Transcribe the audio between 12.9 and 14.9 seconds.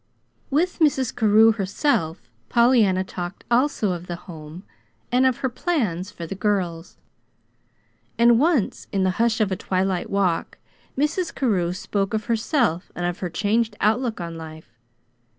and of her changed outlook on life.